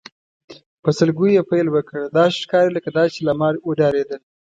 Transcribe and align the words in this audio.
په 0.83 0.89
سلګیو 0.97 1.33
یې 1.35 1.43
پیل 1.51 1.67
وکړ، 1.71 1.97
داسې 2.17 2.35
ښکاري 2.43 2.71
لکه 2.73 2.89
دا 2.97 3.05
چې 3.13 3.19
له 3.27 3.33
ما 3.39 3.49
وډارېدل. 3.67 4.21